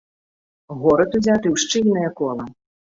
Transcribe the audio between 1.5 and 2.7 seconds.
ў шчыльнае кола.